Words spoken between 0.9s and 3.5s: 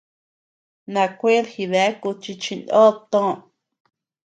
Nankued jidéaku chi chinod toó.